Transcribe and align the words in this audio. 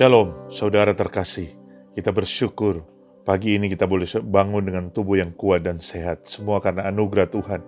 Shalom, 0.00 0.32
saudara 0.48 0.96
terkasih. 0.96 1.52
Kita 1.92 2.08
bersyukur 2.08 2.80
pagi 3.28 3.60
ini 3.60 3.68
kita 3.68 3.84
boleh 3.84 4.08
bangun 4.32 4.64
dengan 4.64 4.88
tubuh 4.88 5.20
yang 5.20 5.28
kuat 5.36 5.68
dan 5.68 5.76
sehat. 5.76 6.24
Semua 6.24 6.56
karena 6.64 6.88
anugerah 6.88 7.28
Tuhan. 7.28 7.60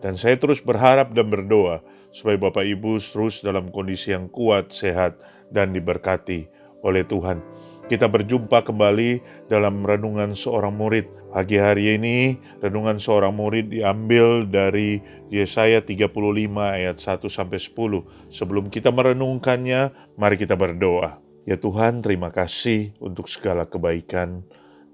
Dan 0.00 0.16
saya 0.16 0.40
terus 0.40 0.64
berharap 0.64 1.12
dan 1.12 1.28
berdoa 1.28 1.84
supaya 2.16 2.40
Bapak 2.40 2.64
Ibu 2.64 2.96
terus 2.96 3.44
dalam 3.44 3.68
kondisi 3.68 4.16
yang 4.16 4.32
kuat, 4.32 4.72
sehat, 4.72 5.20
dan 5.52 5.76
diberkati 5.76 6.48
oleh 6.80 7.04
Tuhan. 7.04 7.44
Kita 7.92 8.08
berjumpa 8.08 8.64
kembali 8.64 9.44
dalam 9.52 9.84
renungan 9.84 10.32
seorang 10.32 10.72
murid. 10.72 11.04
Pagi 11.28 11.60
hari 11.60 12.00
ini, 12.00 12.40
renungan 12.64 12.96
seorang 12.96 13.36
murid 13.36 13.68
diambil 13.68 14.48
dari 14.48 15.04
Yesaya 15.28 15.84
35 15.84 16.08
ayat 16.56 16.96
1 16.96 17.28
sampai 17.28 17.60
10. 17.60 18.32
Sebelum 18.32 18.72
kita 18.72 18.88
merenungkannya, 18.88 19.92
mari 20.16 20.40
kita 20.40 20.56
berdoa. 20.56 21.25
Ya 21.46 21.54
Tuhan, 21.54 22.02
terima 22.02 22.34
kasih 22.34 22.90
untuk 22.98 23.30
segala 23.30 23.70
kebaikan 23.70 24.42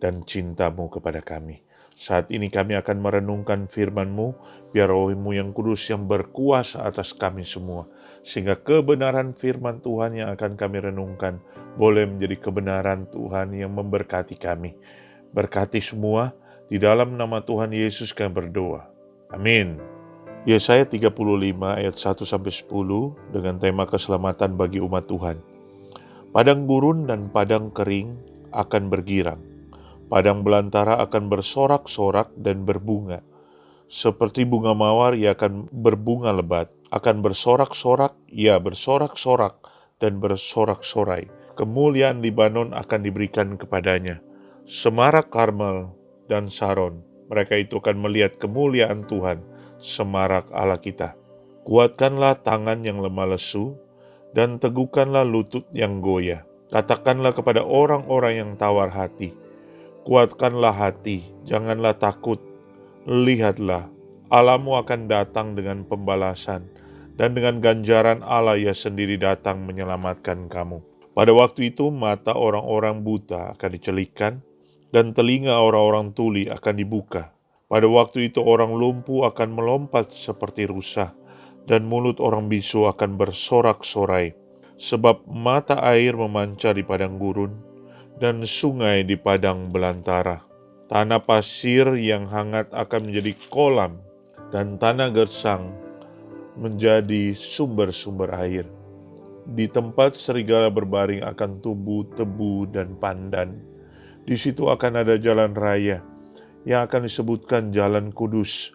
dan 0.05 0.21
cintamu 0.29 0.93
kepada 0.93 1.25
kami. 1.25 1.65
Saat 1.97 2.29
ini 2.29 2.53
kami 2.53 2.77
akan 2.77 3.01
merenungkan 3.01 3.73
firman-Mu, 3.73 4.37
biar 4.69 4.93
rohmu 4.93 5.33
yang 5.33 5.57
kudus 5.57 5.89
yang 5.89 6.05
berkuasa 6.05 6.85
atas 6.85 7.17
kami 7.17 7.41
semua, 7.49 7.89
sehingga 8.21 8.61
kebenaran 8.61 9.33
firman 9.33 9.81
Tuhan 9.81 10.21
yang 10.21 10.29
akan 10.37 10.61
kami 10.61 10.85
renungkan 10.85 11.41
boleh 11.81 12.05
menjadi 12.05 12.37
kebenaran 12.37 13.09
Tuhan 13.09 13.57
yang 13.57 13.73
memberkati 13.73 14.37
kami. 14.37 14.77
Berkati 15.33 15.81
semua, 15.81 16.37
di 16.69 16.77
dalam 16.77 17.17
nama 17.17 17.41
Tuhan 17.41 17.73
Yesus 17.73 18.13
kami 18.13 18.29
berdoa. 18.45 18.93
Amin. 19.33 19.81
Yesaya 20.45 20.85
35 20.85 21.17
ayat 21.81 21.97
1 21.97 22.29
sampai 22.29 22.53
10 22.53 23.33
dengan 23.33 23.57
tema 23.57 23.89
keselamatan 23.89 24.53
bagi 24.53 24.85
umat 24.85 25.09
Tuhan. 25.09 25.52
Padang 26.33 26.65
gurun 26.65 27.05
dan 27.05 27.29
padang 27.29 27.69
kering 27.77 28.17
akan 28.57 28.89
bergirang. 28.89 29.37
Padang 30.09 30.41
belantara 30.41 30.97
akan 31.05 31.29
bersorak-sorak 31.29 32.33
dan 32.41 32.65
berbunga. 32.65 33.21
Seperti 33.93 34.49
bunga 34.49 34.73
mawar 34.73 35.13
ia 35.13 35.37
akan 35.37 35.69
berbunga 35.69 36.33
lebat, 36.33 36.73
akan 36.89 37.21
bersorak-sorak, 37.21 38.17
ia 38.33 38.57
bersorak-sorak 38.57 39.61
dan 40.01 40.25
bersorak-sorai. 40.25 41.29
Kemuliaan 41.53 42.25
Libanon 42.25 42.73
akan 42.73 43.05
diberikan 43.05 43.61
kepadanya. 43.61 44.25
Semarak 44.65 45.29
Karmel 45.29 45.93
dan 46.33 46.49
Saron, 46.49 47.05
mereka 47.29 47.61
itu 47.61 47.77
akan 47.77 48.01
melihat 48.01 48.41
kemuliaan 48.41 49.05
Tuhan, 49.05 49.45
semarak 49.85 50.49
Allah 50.49 50.81
kita. 50.81 51.13
Kuatkanlah 51.69 52.41
tangan 52.41 52.81
yang 52.89 53.05
lemah 53.05 53.37
lesu, 53.37 53.77
dan 54.33 54.61
teguhkanlah 54.61 55.25
lutut 55.25 55.65
yang 55.73 56.01
goyah. 56.01 56.45
Katakanlah 56.73 57.37
kepada 57.37 57.61
orang-orang 57.61 58.35
yang 58.41 58.51
tawar 58.57 58.89
hati, 58.89 59.37
kuatkanlah 60.09 60.73
hati, 60.73 61.21
janganlah 61.45 61.93
takut. 62.01 62.41
Lihatlah, 63.05 63.93
Allahmu 64.33 64.81
akan 64.81 65.05
datang 65.05 65.53
dengan 65.53 65.85
pembalasan, 65.85 66.65
dan 67.21 67.37
dengan 67.37 67.61
ganjaran 67.61 68.25
Allah 68.25 68.57
ia 68.57 68.73
sendiri 68.73 69.21
datang 69.21 69.69
menyelamatkan 69.69 70.49
kamu. 70.49 70.81
Pada 71.13 71.29
waktu 71.37 71.69
itu 71.69 71.93
mata 71.93 72.33
orang-orang 72.33 73.05
buta 73.05 73.53
akan 73.53 73.71
dicelikan, 73.77 74.41
dan 74.97 75.13
telinga 75.13 75.53
orang-orang 75.61 76.17
tuli 76.17 76.49
akan 76.49 76.75
dibuka. 76.81 77.37
Pada 77.69 77.85
waktu 77.85 78.33
itu 78.33 78.41
orang 78.41 78.73
lumpuh 78.73 79.29
akan 79.29 79.53
melompat 79.53 80.13
seperti 80.13 80.65
rusa, 80.69 81.13
dan 81.67 81.87
mulut 81.87 82.19
orang 82.19 82.51
bisu 82.51 82.91
akan 82.91 83.15
bersorak-sorai, 83.19 84.35
sebab 84.79 85.23
mata 85.31 85.79
air 85.83 86.15
memancar 86.15 86.75
di 86.75 86.83
padang 86.83 87.19
gurun 87.19 87.55
dan 88.19 88.43
sungai 88.43 89.07
di 89.07 89.15
padang 89.19 89.71
belantara. 89.71 90.43
Tanah 90.91 91.25
pasir 91.25 91.97
yang 91.97 92.29
hangat 92.29 92.69
akan 92.75 93.09
menjadi 93.09 93.33
kolam, 93.49 93.99
dan 94.53 94.77
tanah 94.77 95.09
gersang 95.09 95.73
menjadi 96.61 97.33
sumber-sumber 97.33 98.29
air. 98.37 98.69
Di 99.43 99.67
tempat 99.67 100.15
serigala 100.15 100.69
berbaring 100.69 101.25
akan 101.25 101.65
tumbuh 101.65 102.07
tebu 102.15 102.69
dan 102.71 102.95
pandan. 103.01 103.59
Di 104.23 104.39
situ 104.39 104.71
akan 104.71 105.03
ada 105.03 105.19
jalan 105.19 105.57
raya 105.57 105.99
yang 106.63 106.87
akan 106.87 107.11
disebutkan 107.11 107.75
jalan 107.75 108.15
kudus 108.15 108.71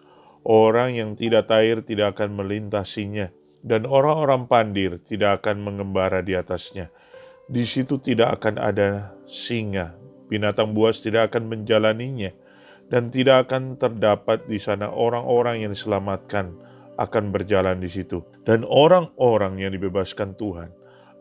Orang 0.46 0.94
yang 0.94 1.18
tidak 1.18 1.50
air 1.50 1.82
tidak 1.82 2.18
akan 2.18 2.38
melintasinya, 2.38 3.28
dan 3.66 3.84
orang-orang 3.84 4.46
pandir 4.46 5.02
tidak 5.02 5.42
akan 5.42 5.66
mengembara 5.66 6.22
di 6.22 6.38
atasnya. 6.38 6.88
Di 7.48 7.66
situ 7.66 7.98
tidak 7.98 8.40
akan 8.40 8.60
ada 8.60 9.12
singa, 9.26 9.96
binatang 10.30 10.76
buas 10.76 11.02
tidak 11.02 11.34
akan 11.34 11.50
menjalaninya, 11.50 12.30
dan 12.86 13.10
tidak 13.10 13.48
akan 13.48 13.76
terdapat 13.76 14.46
di 14.46 14.62
sana 14.62 14.88
orang-orang 14.88 15.66
yang 15.66 15.74
diselamatkan 15.74 16.54
akan 16.96 17.24
berjalan 17.34 17.82
di 17.82 17.90
situ. 17.90 18.22
Dan 18.46 18.62
orang-orang 18.64 19.58
yang 19.58 19.74
dibebaskan 19.74 20.38
Tuhan 20.38 20.70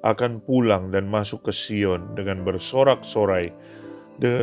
akan 0.05 0.45
pulang 0.45 0.93
dan 0.93 1.09
masuk 1.09 1.49
ke 1.49 1.51
Sion 1.51 2.13
dengan 2.13 2.45
bersorak-sorai, 2.45 3.49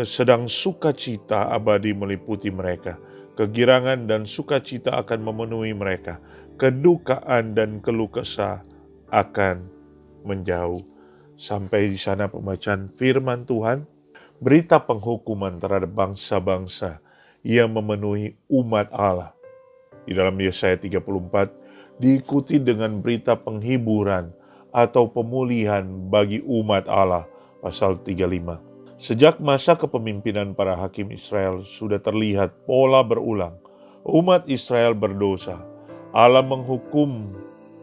sedang 0.03 0.51
sukacita 0.51 1.49
abadi 1.49 1.95
meliputi 1.95 2.51
mereka 2.51 2.99
Kegirangan 3.35 4.07
dan 4.07 4.31
sukacita 4.31 4.95
akan 5.03 5.27
memenuhi 5.27 5.75
mereka. 5.75 6.23
Kedukaan 6.55 7.59
dan 7.59 7.83
keluh 7.83 8.07
kesah 8.07 8.63
akan 9.11 9.67
menjauh. 10.23 10.79
Sampai 11.35 11.91
di 11.91 11.99
sana 11.99 12.31
pembacaan 12.31 12.95
firman 12.95 13.43
Tuhan, 13.43 13.91
berita 14.39 14.79
penghukuman 14.79 15.59
terhadap 15.59 15.91
bangsa-bangsa 15.91 17.03
yang 17.43 17.75
memenuhi 17.75 18.39
umat 18.47 18.95
Allah. 18.95 19.35
Di 20.07 20.15
dalam 20.15 20.39
Yesaya 20.39 20.79
34 20.79 21.99
diikuti 21.99 22.63
dengan 22.63 23.03
berita 23.03 23.35
penghiburan 23.35 24.31
atau 24.75 25.11
pemulihan 25.11 25.83
bagi 26.11 26.39
umat 26.47 26.87
Allah 26.87 27.27
pasal 27.63 27.99
35. 27.99 28.74
Sejak 29.05 29.37
masa 29.37 29.77
kepemimpinan 29.77 30.57
para 30.57 30.73
hakim 30.73 31.13
Israel 31.13 31.61
sudah 31.61 32.01
terlihat 32.01 32.65
pola 32.65 33.05
berulang. 33.05 33.53
Umat 34.01 34.49
Israel 34.49 34.97
berdosa. 34.97 35.61
Allah 36.17 36.41
menghukum 36.41 37.37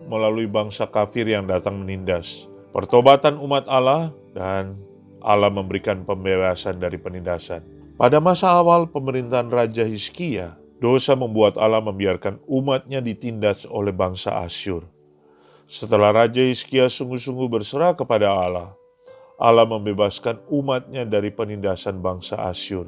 melalui 0.10 0.50
bangsa 0.50 0.90
kafir 0.90 1.30
yang 1.30 1.46
datang 1.46 1.78
menindas. 1.78 2.50
Pertobatan 2.74 3.38
umat 3.38 3.70
Allah 3.70 4.10
dan 4.34 4.82
Allah 5.22 5.54
memberikan 5.54 6.02
pembebasan 6.10 6.82
dari 6.82 6.98
penindasan. 6.98 7.62
Pada 8.02 8.18
masa 8.18 8.58
awal 8.58 8.90
pemerintahan 8.90 9.54
Raja 9.54 9.86
Hizkia, 9.86 10.58
dosa 10.82 11.14
membuat 11.14 11.54
Allah 11.54 11.86
membiarkan 11.86 12.42
umatnya 12.50 12.98
ditindas 12.98 13.70
oleh 13.70 13.94
bangsa 13.94 14.42
Asyur. 14.42 14.90
Setelah 15.70 16.26
Raja 16.26 16.42
Hizkia 16.42 16.90
sungguh-sungguh 16.90 17.46
berserah 17.46 17.94
kepada 17.94 18.34
Allah, 18.34 18.74
Allah 19.42 19.66
membebaskan 19.66 20.38
umatnya 20.54 21.02
dari 21.02 21.34
penindasan 21.34 21.98
bangsa 22.06 22.38
Asyur. 22.38 22.86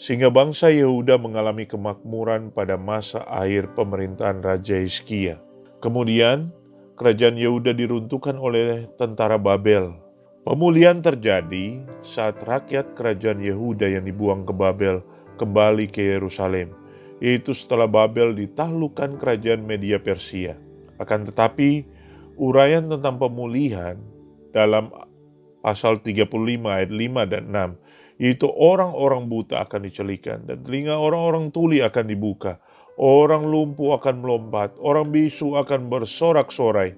Sehingga 0.00 0.32
bangsa 0.32 0.72
Yehuda 0.72 1.20
mengalami 1.20 1.68
kemakmuran 1.68 2.48
pada 2.48 2.80
masa 2.80 3.24
akhir 3.28 3.76
pemerintahan 3.76 4.40
Raja 4.40 4.80
Hizkia. 4.80 5.36
Kemudian, 5.84 6.48
kerajaan 6.96 7.36
Yehuda 7.36 7.76
diruntuhkan 7.76 8.40
oleh 8.40 8.88
tentara 8.96 9.36
Babel. 9.36 9.92
Pemulihan 10.48 11.04
terjadi 11.04 11.84
saat 12.00 12.40
rakyat 12.44 12.96
kerajaan 12.96 13.44
Yehuda 13.44 14.00
yang 14.00 14.08
dibuang 14.08 14.48
ke 14.48 14.56
Babel 14.56 15.04
kembali 15.36 15.92
ke 15.92 16.16
Yerusalem, 16.16 16.72
yaitu 17.20 17.52
setelah 17.52 17.84
Babel 17.84 18.32
ditaklukkan 18.32 19.20
kerajaan 19.20 19.64
Media 19.64 20.00
Persia. 20.00 20.56
Akan 20.96 21.28
tetapi, 21.28 21.84
uraian 22.40 22.88
tentang 22.88 23.20
pemulihan 23.20 24.00
dalam 24.56 24.88
pasal 25.66 25.98
35 25.98 26.30
ayat 26.62 26.90
5 26.94 27.26
dan 27.26 27.44
6 27.50 28.22
yaitu 28.22 28.46
orang-orang 28.54 29.26
buta 29.26 29.66
akan 29.66 29.82
dicelikan 29.82 30.46
dan 30.46 30.62
telinga 30.62 30.94
orang-orang 30.96 31.52
tuli 31.52 31.84
akan 31.84 32.06
dibuka. 32.08 32.56
Orang 32.96 33.44
lumpuh 33.44 34.00
akan 34.00 34.24
melompat 34.24 34.72
orang 34.80 35.12
bisu 35.12 35.52
akan 35.60 35.92
bersorak-sorai. 35.92 36.96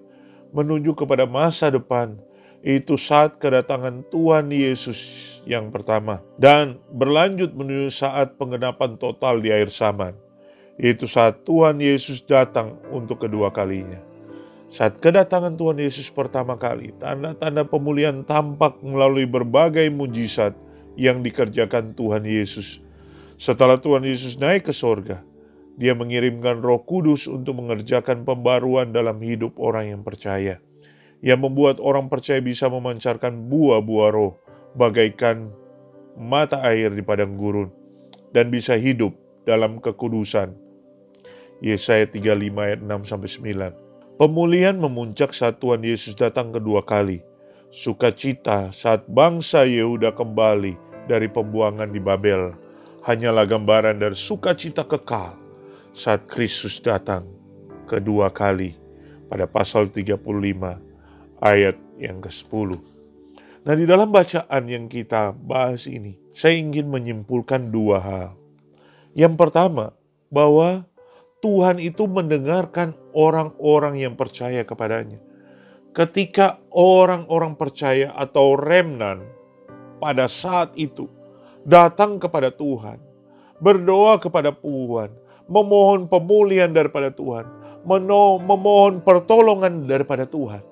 Menuju 0.54 0.94
kepada 0.94 1.26
masa 1.26 1.74
depan 1.74 2.14
itu 2.62 2.94
saat 2.94 3.42
kedatangan 3.42 4.06
Tuhan 4.14 4.54
Yesus 4.54 5.00
yang 5.42 5.74
pertama. 5.74 6.22
Dan 6.38 6.78
berlanjut 6.94 7.50
menuju 7.50 7.90
saat 7.90 8.38
penggenapan 8.38 8.94
total 9.02 9.42
di 9.42 9.50
air 9.50 9.66
zaman 9.74 10.14
itu 10.78 11.10
saat 11.10 11.42
Tuhan 11.42 11.82
Yesus 11.82 12.22
datang 12.22 12.78
untuk 12.94 13.26
kedua 13.26 13.50
kalinya 13.50 14.07
saat 14.68 15.00
kedatangan 15.00 15.56
Tuhan 15.56 15.80
Yesus 15.80 16.12
pertama 16.12 16.60
kali, 16.60 16.92
tanda-tanda 17.00 17.64
pemulihan 17.64 18.20
tampak 18.20 18.76
melalui 18.84 19.24
berbagai 19.24 19.88
mujizat 19.88 20.52
yang 21.00 21.24
dikerjakan 21.24 21.96
Tuhan 21.96 22.28
Yesus. 22.28 22.84
Setelah 23.40 23.80
Tuhan 23.80 24.04
Yesus 24.04 24.36
naik 24.36 24.68
ke 24.68 24.74
sorga, 24.76 25.24
dia 25.80 25.96
mengirimkan 25.96 26.60
roh 26.60 26.84
kudus 26.84 27.24
untuk 27.30 27.56
mengerjakan 27.64 28.28
pembaruan 28.28 28.92
dalam 28.92 29.16
hidup 29.24 29.56
orang 29.56 29.94
yang 29.96 30.02
percaya. 30.04 30.60
yang 31.18 31.42
membuat 31.42 31.82
orang 31.82 32.06
percaya 32.06 32.38
bisa 32.38 32.70
memancarkan 32.70 33.50
buah-buah 33.50 34.10
roh 34.14 34.38
bagaikan 34.78 35.50
mata 36.14 36.62
air 36.62 36.94
di 36.94 37.02
padang 37.02 37.34
gurun 37.34 37.74
dan 38.30 38.54
bisa 38.54 38.78
hidup 38.78 39.14
dalam 39.42 39.82
kekudusan. 39.82 40.54
Yesaya 41.58 42.06
35 42.06 42.54
ayat 42.54 42.80
6 42.86 43.10
sampai 43.10 43.74
9. 43.74 43.87
Pemulihan 44.18 44.74
memuncak 44.74 45.30
saat 45.30 45.62
Tuhan 45.62 45.86
Yesus 45.86 46.18
datang 46.18 46.50
kedua 46.50 46.82
kali. 46.82 47.22
Sukacita 47.70 48.74
saat 48.74 49.06
bangsa 49.06 49.62
Yehuda 49.62 50.10
kembali 50.10 50.74
dari 51.06 51.30
pembuangan 51.30 51.86
di 51.86 52.02
Babel 52.02 52.50
hanyalah 53.06 53.46
gambaran 53.46 54.02
dari 54.02 54.18
sukacita 54.18 54.82
kekal 54.82 55.38
saat 55.94 56.26
Kristus 56.26 56.82
datang 56.82 57.30
kedua 57.86 58.34
kali 58.34 58.74
pada 59.30 59.46
pasal 59.46 59.86
35 59.86 60.18
ayat 61.38 61.78
yang 62.02 62.18
ke-10. 62.18 62.74
Nah, 63.70 63.74
di 63.78 63.86
dalam 63.86 64.10
bacaan 64.10 64.66
yang 64.66 64.90
kita 64.90 65.30
bahas 65.30 65.86
ini, 65.86 66.18
saya 66.34 66.58
ingin 66.58 66.90
menyimpulkan 66.90 67.70
dua 67.70 68.02
hal. 68.02 68.28
Yang 69.14 69.38
pertama, 69.38 69.94
bahwa 70.26 70.82
Tuhan 71.38 71.78
itu 71.78 72.10
mendengarkan 72.10 72.98
orang-orang 73.14 74.02
yang 74.02 74.14
percaya 74.18 74.66
kepadanya. 74.66 75.22
Ketika 75.94 76.58
orang-orang 76.74 77.54
percaya 77.54 78.10
atau 78.14 78.58
remnan 78.58 79.22
pada 80.02 80.26
saat 80.26 80.74
itu 80.74 81.06
datang 81.62 82.18
kepada 82.18 82.50
Tuhan, 82.50 82.98
berdoa 83.62 84.18
kepada 84.18 84.50
Tuhan, 84.50 85.10
memohon 85.46 86.10
pemulihan 86.10 86.70
daripada 86.70 87.10
Tuhan, 87.14 87.46
memohon 87.86 89.02
pertolongan 89.02 89.86
daripada 89.86 90.26
Tuhan 90.26 90.62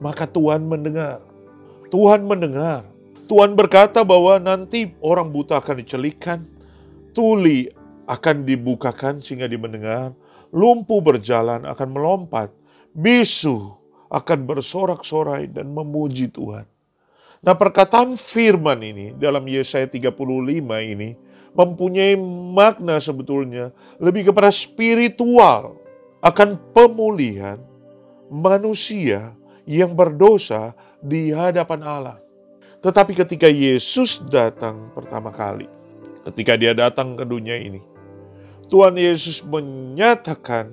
maka 0.00 0.24
Tuhan 0.26 0.64
mendengar. 0.64 1.20
Tuhan 1.92 2.24
mendengar. 2.24 2.88
Tuhan 3.28 3.54
berkata 3.54 4.02
bahwa 4.02 4.42
nanti 4.42 4.90
orang 4.98 5.30
buta 5.30 5.62
akan 5.62 5.76
dicelikan, 5.78 6.42
tuli 7.14 7.70
akan 8.10 8.42
dibukakan 8.42 9.22
sehingga 9.22 9.46
dia 9.46 9.60
mendengar, 9.62 10.10
lumpuh 10.50 10.98
berjalan 10.98 11.62
akan 11.62 11.88
melompat, 11.94 12.50
bisu 12.90 13.70
akan 14.10 14.38
bersorak-sorai 14.50 15.46
dan 15.46 15.70
memuji 15.70 16.26
Tuhan. 16.26 16.66
Nah 17.40 17.54
perkataan 17.54 18.18
firman 18.18 18.82
ini 18.82 19.14
dalam 19.14 19.46
Yesaya 19.46 19.86
35 19.86 20.10
ini 20.82 21.14
mempunyai 21.54 22.18
makna 22.52 22.98
sebetulnya 22.98 23.70
lebih 24.02 24.28
kepada 24.28 24.50
spiritual 24.50 25.78
akan 26.20 26.58
pemulihan 26.74 27.56
manusia 28.28 29.32
yang 29.64 29.94
berdosa 29.94 30.76
di 31.00 31.30
hadapan 31.32 31.80
Allah. 31.86 32.18
Tetapi 32.84 33.12
ketika 33.12 33.48
Yesus 33.48 34.20
datang 34.28 34.92
pertama 34.92 35.32
kali, 35.32 35.68
ketika 36.28 36.56
dia 36.60 36.72
datang 36.76 37.16
ke 37.16 37.24
dunia 37.24 37.56
ini, 37.56 37.80
Tuhan 38.70 38.94
Yesus 38.94 39.42
menyatakan 39.42 40.70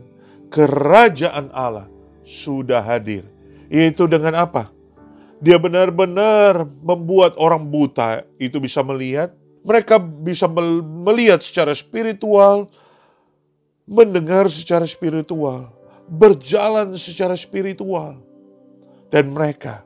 kerajaan 0.53 1.49
Allah 1.51 1.89
sudah 2.23 2.79
hadir. 2.79 3.25
Yaitu 3.67 4.07
dengan 4.07 4.47
apa? 4.47 4.71
Dia 5.43 5.59
benar-benar 5.59 6.65
membuat 6.79 7.35
orang 7.35 7.67
buta 7.67 8.23
itu 8.39 8.61
bisa 8.61 8.79
melihat. 8.85 9.33
Mereka 9.67 9.99
bisa 10.23 10.47
melihat 11.03 11.43
secara 11.43 11.75
spiritual, 11.75 12.71
mendengar 13.83 14.47
secara 14.47 14.87
spiritual, 14.87 15.67
berjalan 16.07 16.95
secara 16.95 17.35
spiritual 17.35 18.15
dan 19.11 19.35
mereka 19.35 19.83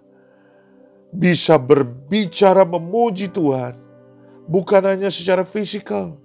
bisa 1.11 1.59
berbicara 1.59 2.63
memuji 2.63 3.27
Tuhan, 3.27 3.75
bukan 4.47 4.81
hanya 4.85 5.09
secara 5.11 5.43
fisikal, 5.43 6.15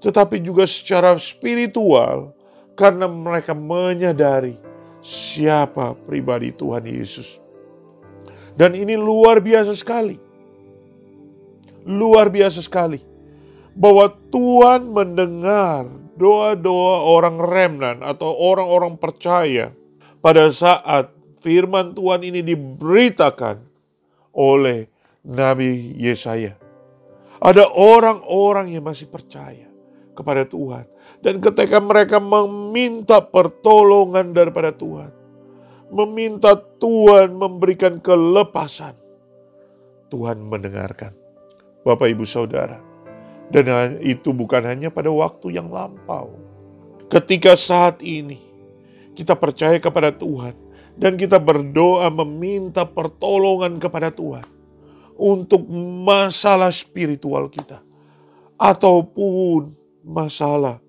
tetapi 0.00 0.40
juga 0.40 0.64
secara 0.64 1.20
spiritual, 1.20 2.32
karena 2.72 3.04
mereka 3.04 3.52
menyadari 3.52 4.56
siapa 5.04 5.92
pribadi 6.08 6.48
Tuhan 6.56 6.88
Yesus. 6.88 7.36
Dan 8.56 8.72
ini 8.72 8.96
luar 8.96 9.44
biasa 9.44 9.76
sekali. 9.76 10.16
Luar 11.84 12.32
biasa 12.32 12.64
sekali. 12.64 13.00
Bahwa 13.76 14.12
Tuhan 14.32 14.90
mendengar 14.90 15.88
doa-doa 16.16 16.96
orang 17.08 17.36
remnan 17.40 17.96
atau 18.04 18.28
orang-orang 18.36 19.00
percaya 19.00 19.72
pada 20.20 20.52
saat 20.52 21.08
firman 21.40 21.96
Tuhan 21.96 22.20
ini 22.20 22.44
diberitakan 22.44 23.64
oleh 24.36 24.88
Nabi 25.24 25.96
Yesaya. 25.96 26.56
Ada 27.40 27.72
orang-orang 27.72 28.76
yang 28.76 28.84
masih 28.84 29.08
percaya 29.08 29.69
kepada 30.20 30.44
Tuhan. 30.44 30.84
Dan 31.24 31.40
ketika 31.40 31.80
mereka 31.80 32.20
meminta 32.20 33.24
pertolongan 33.24 34.36
daripada 34.36 34.68
Tuhan, 34.76 35.08
meminta 35.88 36.60
Tuhan 36.76 37.32
memberikan 37.32 37.96
kelepasan, 37.98 38.92
Tuhan 40.12 40.44
mendengarkan. 40.44 41.16
Bapak, 41.80 42.12
ibu, 42.12 42.28
saudara, 42.28 42.76
dan 43.48 43.96
itu 44.04 44.36
bukan 44.36 44.68
hanya 44.68 44.92
pada 44.92 45.08
waktu 45.08 45.56
yang 45.56 45.72
lampau. 45.72 46.36
Ketika 47.08 47.56
saat 47.56 48.04
ini 48.04 48.36
kita 49.16 49.32
percaya 49.32 49.80
kepada 49.80 50.12
Tuhan, 50.12 50.52
dan 51.00 51.16
kita 51.16 51.40
berdoa 51.40 52.12
meminta 52.12 52.84
pertolongan 52.84 53.80
kepada 53.80 54.12
Tuhan 54.12 54.44
untuk 55.16 55.64
masalah 56.04 56.68
spiritual 56.68 57.48
kita 57.48 57.80
ataupun 58.60 59.72
masalah 60.04 60.80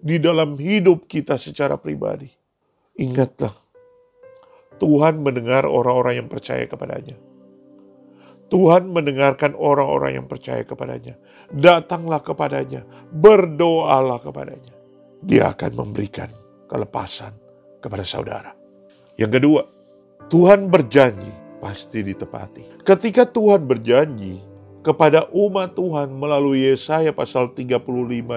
di 0.00 0.16
dalam 0.16 0.56
hidup 0.56 1.04
kita 1.06 1.36
secara 1.36 1.76
pribadi. 1.76 2.28
Ingatlah, 3.00 3.52
Tuhan 4.80 5.20
mendengar 5.20 5.68
orang-orang 5.68 6.24
yang 6.24 6.28
percaya 6.28 6.64
kepadanya. 6.64 7.16
Tuhan 8.50 8.90
mendengarkan 8.90 9.54
orang-orang 9.54 10.18
yang 10.18 10.26
percaya 10.26 10.66
kepadanya. 10.66 11.14
Datanglah 11.54 12.18
kepadanya, 12.18 12.82
berdoalah 13.14 14.18
kepadanya. 14.18 14.74
Dia 15.22 15.54
akan 15.54 15.78
memberikan 15.78 16.34
kelepasan 16.66 17.30
kepada 17.78 18.02
saudara. 18.02 18.50
Yang 19.14 19.38
kedua, 19.38 19.62
Tuhan 20.32 20.66
berjanji 20.66 21.30
pasti 21.62 22.02
ditepati. 22.02 22.82
Ketika 22.82 23.28
Tuhan 23.28 23.70
berjanji 23.70 24.42
kepada 24.80 25.28
umat 25.32 25.76
Tuhan 25.76 26.08
melalui 26.12 26.64
Yesaya 26.64 27.12
pasal 27.12 27.52
35 27.52 27.80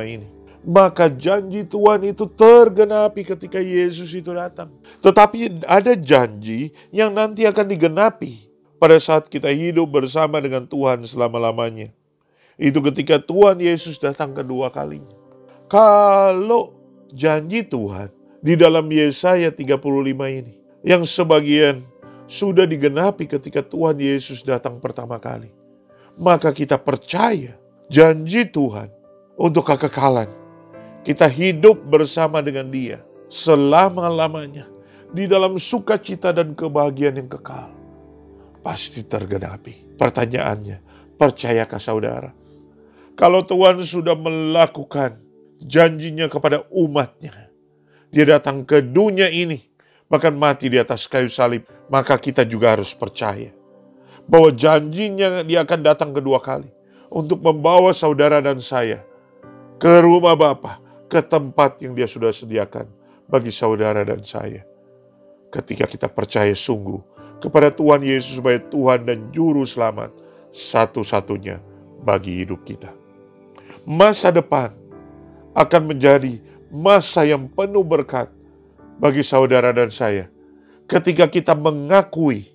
ini, 0.04 0.28
maka 0.64 1.12
janji 1.12 1.68
Tuhan 1.68 2.04
itu 2.08 2.28
tergenapi 2.28 3.28
ketika 3.28 3.60
Yesus 3.60 4.16
itu 4.16 4.32
datang. 4.32 4.72
Tetapi 5.04 5.64
ada 5.68 5.96
janji 5.96 6.72
yang 6.92 7.12
nanti 7.16 7.44
akan 7.44 7.68
digenapi 7.68 8.48
pada 8.80 9.00
saat 9.00 9.28
kita 9.32 9.52
hidup 9.52 9.92
bersama 9.92 10.40
dengan 10.44 10.68
Tuhan 10.68 11.04
selama-lamanya. 11.08 11.92
Itu 12.60 12.84
ketika 12.84 13.20
Tuhan 13.20 13.60
Yesus 13.60 14.00
datang 14.00 14.36
kedua 14.36 14.72
kalinya. 14.72 15.16
Kalau 15.72 16.76
janji 17.12 17.66
Tuhan 17.66 18.12
di 18.44 18.60
dalam 18.60 18.86
Yesaya 18.92 19.50
35 19.50 19.80
ini 20.28 20.54
yang 20.84 21.08
sebagian 21.08 21.82
sudah 22.28 22.68
digenapi 22.68 23.26
ketika 23.28 23.64
Tuhan 23.64 24.00
Yesus 24.00 24.44
datang 24.44 24.84
pertama 24.84 25.16
kali. 25.18 25.63
Maka 26.20 26.54
kita 26.54 26.78
percaya 26.78 27.58
janji 27.90 28.46
Tuhan 28.46 28.90
untuk 29.38 29.66
kekekalan. 29.66 30.30
Kita 31.04 31.28
hidup 31.28 31.84
bersama 31.90 32.40
dengan 32.40 32.72
dia 32.72 33.04
selama-lamanya 33.28 34.70
di 35.12 35.28
dalam 35.28 35.60
sukacita 35.60 36.32
dan 36.32 36.56
kebahagiaan 36.56 37.20
yang 37.20 37.30
kekal. 37.30 37.70
Pasti 38.64 39.04
tergenapi. 39.04 40.00
Pertanyaannya, 40.00 40.78
percayakah 41.20 41.82
saudara? 41.82 42.32
Kalau 43.14 43.44
Tuhan 43.44 43.84
sudah 43.84 44.16
melakukan 44.16 45.20
janjinya 45.60 46.32
kepada 46.32 46.64
umatnya, 46.72 47.52
dia 48.10 48.26
datang 48.38 48.64
ke 48.64 48.80
dunia 48.80 49.28
ini 49.28 49.74
bahkan 50.08 50.34
mati 50.38 50.70
di 50.70 50.78
atas 50.78 51.10
kayu 51.10 51.26
salib, 51.26 51.66
maka 51.90 52.22
kita 52.22 52.46
juga 52.46 52.78
harus 52.78 52.94
percaya 52.94 53.50
bahwa 54.34 54.50
janjinya 54.50 55.46
dia 55.46 55.62
akan 55.62 55.86
datang 55.86 56.10
kedua 56.10 56.42
kali 56.42 56.66
untuk 57.14 57.46
membawa 57.46 57.94
saudara 57.94 58.42
dan 58.42 58.58
saya 58.58 59.06
ke 59.78 60.02
rumah 60.02 60.34
Bapa, 60.34 60.82
ke 61.06 61.22
tempat 61.22 61.78
yang 61.86 61.94
dia 61.94 62.10
sudah 62.10 62.34
sediakan 62.34 62.90
bagi 63.30 63.54
saudara 63.54 64.02
dan 64.02 64.26
saya. 64.26 64.66
Ketika 65.54 65.86
kita 65.86 66.10
percaya 66.10 66.50
sungguh 66.58 66.98
kepada 67.46 67.70
Tuhan 67.70 68.02
Yesus 68.02 68.42
sebagai 68.42 68.66
Tuhan 68.74 69.06
dan 69.06 69.30
Juru 69.30 69.70
Selamat 69.70 70.10
satu-satunya 70.50 71.62
bagi 72.02 72.42
hidup 72.42 72.66
kita. 72.66 72.90
Masa 73.86 74.34
depan 74.34 74.74
akan 75.54 75.94
menjadi 75.94 76.42
masa 76.74 77.22
yang 77.22 77.46
penuh 77.54 77.86
berkat 77.86 78.34
bagi 78.98 79.22
saudara 79.22 79.70
dan 79.70 79.94
saya 79.94 80.26
ketika 80.90 81.30
kita 81.30 81.54
mengakui 81.54 82.50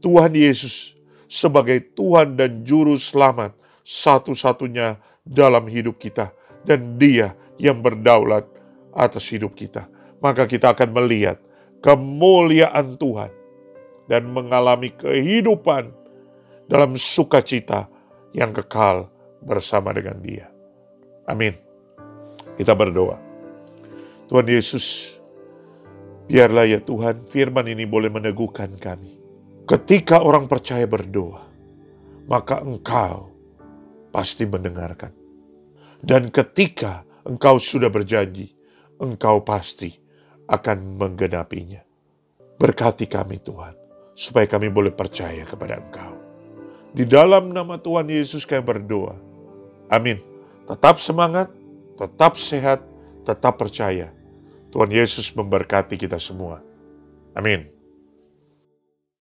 Tuhan 0.00 0.32
Yesus 0.32 0.99
sebagai 1.30 1.94
Tuhan 1.94 2.34
dan 2.34 2.66
Juru 2.66 2.98
Selamat 2.98 3.54
satu-satunya 3.86 4.98
dalam 5.22 5.70
hidup 5.70 6.02
kita. 6.02 6.34
Dan 6.66 6.98
dia 6.98 7.32
yang 7.56 7.80
berdaulat 7.80 8.44
atas 8.92 9.24
hidup 9.30 9.54
kita. 9.54 9.86
Maka 10.20 10.44
kita 10.44 10.74
akan 10.76 10.92
melihat 10.92 11.40
kemuliaan 11.80 12.98
Tuhan 13.00 13.32
dan 14.10 14.28
mengalami 14.28 14.92
kehidupan 14.92 15.94
dalam 16.68 16.98
sukacita 16.98 17.88
yang 18.36 18.52
kekal 18.52 19.08
bersama 19.40 19.94
dengan 19.96 20.20
Dia. 20.20 20.46
Amin. 21.24 21.56
Kita 22.60 22.76
berdoa. 22.76 23.16
Tuhan 24.28 24.46
Yesus, 24.46 25.16
biarlah 26.28 26.68
ya 26.68 26.78
Tuhan 26.82 27.24
firman 27.24 27.64
ini 27.70 27.88
boleh 27.88 28.12
meneguhkan 28.12 28.76
kami. 28.76 29.19
Ketika 29.70 30.26
orang 30.26 30.50
percaya 30.50 30.82
berdoa, 30.82 31.46
maka 32.26 32.58
Engkau 32.58 33.30
pasti 34.10 34.42
mendengarkan. 34.42 35.14
Dan 36.02 36.34
ketika 36.34 37.06
Engkau 37.22 37.62
sudah 37.62 37.86
berjanji, 37.86 38.50
Engkau 38.98 39.46
pasti 39.46 39.94
akan 40.50 40.98
menggenapinya. 40.98 41.86
Berkati 42.58 43.06
kami 43.06 43.38
Tuhan, 43.46 43.78
supaya 44.18 44.50
kami 44.50 44.74
boleh 44.74 44.90
percaya 44.90 45.46
kepada 45.46 45.78
Engkau. 45.78 46.18
Di 46.90 47.06
dalam 47.06 47.54
nama 47.54 47.78
Tuhan 47.78 48.10
Yesus 48.10 48.42
kami 48.42 48.66
berdoa. 48.66 49.14
Amin. 49.86 50.18
Tetap 50.66 50.98
semangat, 50.98 51.46
tetap 51.94 52.34
sehat, 52.34 52.82
tetap 53.22 53.54
percaya. 53.54 54.10
Tuhan 54.74 54.90
Yesus 54.90 55.30
memberkati 55.30 55.94
kita 55.94 56.18
semua. 56.18 56.58
Amin. 57.38 57.79